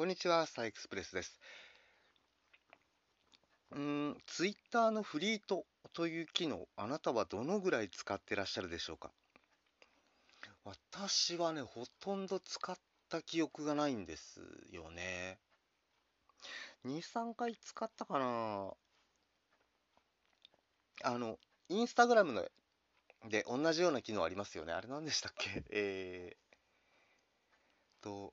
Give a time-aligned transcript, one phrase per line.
[0.00, 1.38] こんにちは、スターエクスプレスです。
[3.72, 3.78] うー
[4.12, 9.10] ん、ツイッターのフリートという機能、あなたはどのぐらい使ってらっしゃるでしょうか？
[10.64, 12.78] 私はね、ほとんど使っ
[13.10, 14.40] た記憶がないんです
[14.72, 15.38] よね。
[16.82, 18.70] 2、3回使ったかな
[21.04, 21.38] あの、
[21.68, 22.48] インスタグラムの
[23.28, 24.72] で同じような機能ありますよね。
[24.72, 25.62] あれ何でしたっけ？
[25.68, 28.32] えーと、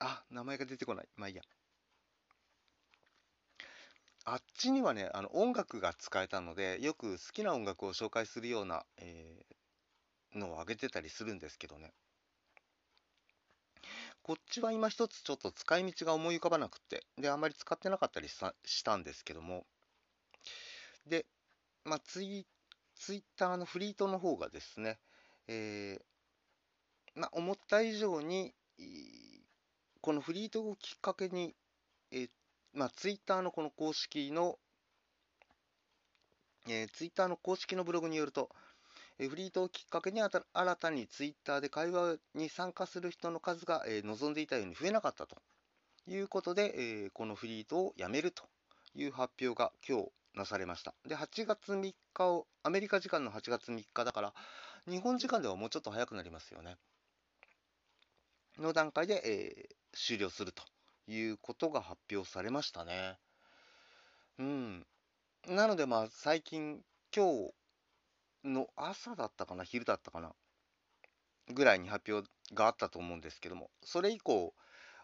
[0.00, 1.08] あ、名前が出てこない。
[1.16, 1.42] まあいいや。
[4.24, 11.92] あっちにはね、あの音楽が使えたので、よく好きな音楽を紹介するような、えー、のを上げてたりするんですけどね。
[14.22, 19.64] こっちは今一つちょっと使い道が思い浮かばなくて、で、あんまり使ってなかったりしたんですけども、
[21.06, 21.24] で、
[21.84, 22.46] まあ、ツイ
[22.96, 24.98] ツイッターのフリートの方がですね、
[25.46, 28.52] えー、まあ、思った以上に、
[30.08, 31.54] このフリートをきっかけに、
[32.10, 32.30] え、
[32.72, 34.58] まあ、ツイッターのこの公式の、
[36.66, 38.48] えー、ツイッターの公式のブログによると、
[39.18, 45.36] え、フリートをきっかけに新たにツイッターで会話に参加する人の数が、え、望んでいたように増えなかったと
[46.06, 48.44] いうことで、えー、このフリートをやめると
[48.94, 50.94] いう発表が今日なされました。
[51.06, 54.32] で、8月3日を、アメリカ時間の8月3日だから、
[54.88, 56.78] 日本時間ではもうちょっと早くなりますよね。
[58.56, 60.62] の段階で、え、終了すると
[61.06, 63.18] いうことが発表されましたね。
[64.38, 64.86] うん。
[65.48, 66.82] なのでまあ最近、
[67.14, 67.54] 今日
[68.44, 70.34] の朝だったかな、昼だったかな、
[71.48, 74.54] ぐらいに発表があったと思うんですけども、それ以降、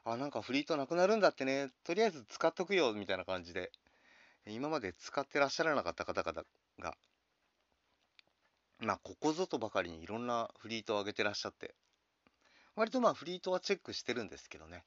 [0.05, 3.73] あ、なんかフリートなくなるんだってね、とりあえず使っとくよ、みたいな感じで、
[4.47, 6.45] 今まで使ってらっしゃらなかった方々
[6.79, 6.97] が、
[8.79, 11.75] まあ、ここぞとばかりにいろんなフリートを上げてらっしゃって、
[12.77, 14.85] 割とまあフリートはチェックしてるんですけどね、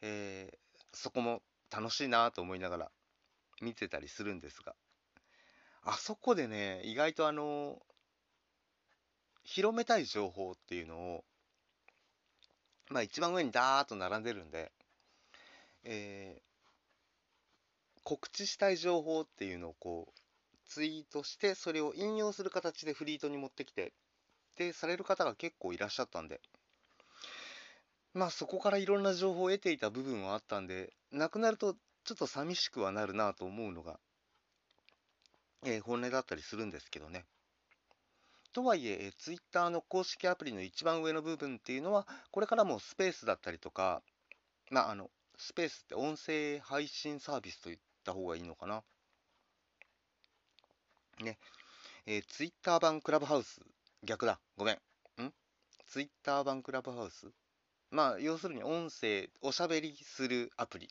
[0.00, 2.90] えー、そこも楽しいなと思いながら
[3.60, 4.74] 見てたりするんですが、
[5.82, 7.78] あそこでね、意外とあの、
[9.44, 11.24] 広めたい情報っていうのを、
[12.90, 14.72] まあ一番上にダーッと並んでるんで、
[15.84, 20.20] えー、告知したい情報っていうのをこう、
[20.66, 23.92] ツイートして、それを引用する形でフリートに持ってきて、
[24.56, 26.40] で、される方が結構いらっしゃったんで、
[28.12, 33.98] まあそこからいろんな情報を得ていた部分はあったんで、なくなるとちょっと寂しくはなるなと思うのが、
[35.64, 37.24] えー、本音だったりするんですけどね。
[38.52, 44.02] とはいえ、えー、Twitter の公式アプリの一番上の部分っていうのは、これからもスペースだったりとか、
[44.70, 48.82] まああの、スペースって音声配信サービスと言った方がいいのかな。
[51.22, 51.38] ね。
[52.06, 53.60] えー、Twitter 版クラブハウス。
[54.02, 54.40] 逆だ。
[54.56, 54.74] ごめん。
[55.22, 55.32] ん
[55.86, 57.30] ?Twitter 版クラブハウス？
[57.90, 60.88] まあ、要するに音声、おしゃべりするアプリ。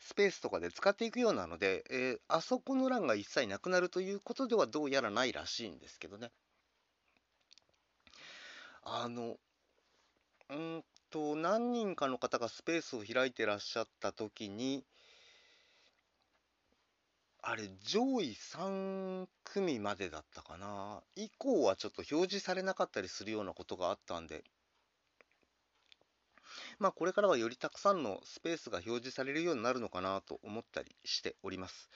[0.00, 6.30] スペースとかで使っていくようなので、えー、あそこの欄が一切なくなるということではどうやらないらしいんですけどね。
[8.82, 9.38] あの、
[10.50, 14.84] うんと、何人かの方がスペースを開いてらっしゃった時に、
[17.40, 21.02] あれ、上位3組までだったかな。
[21.14, 24.44] 以降はちょっと表示されなかったりするようなことがあったんで、
[26.78, 31.88] まあ、これからはよりたくさんのスペースが表示されるようになるのかなと思ったりしております。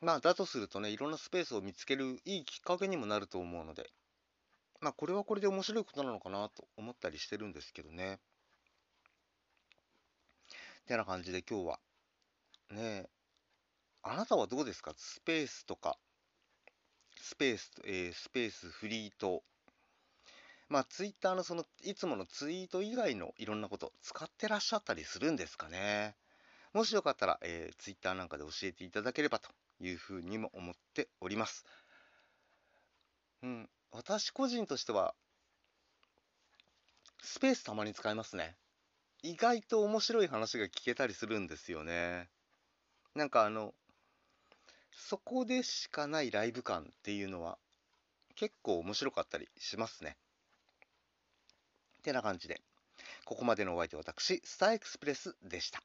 [0.00, 3.90] まあ、だとするとね、いろんなスペースを見つけるいいきっかけにもなると思うので、
[4.80, 8.18] まあ、これはこれで面白いことなのかなと思ったりしてるんですけどね。
[10.86, 11.80] てな感じで今日は、
[12.70, 13.08] ねえ
[14.02, 14.92] あなたはどうですか？
[14.96, 15.96] スペースとか、
[17.20, 19.44] スペース、えー、スペースフリート、
[20.72, 26.16] まあ、ツイッターのその、いつものツイート以外のいろんなこと使ってらっしゃったりするんですかね。
[26.72, 29.50] もしよかったら、えー、ツイッターなんかで教えていただければと
[29.82, 31.66] いうふうにも思っております。
[33.42, 35.14] うん、私個人としては、
[37.22, 38.56] スペースたまに使いますね。
[39.22, 42.30] 意外と面白い話が聞けたりするんですよね。
[43.14, 43.74] なんかあの、
[44.90, 47.58] そこでしかないライブ感っていうのは
[48.36, 50.16] 結構面白かったりしますね。
[52.02, 52.60] てな感じで、
[53.24, 55.82] ここまでのお相手は私、スターエクスプレスでした。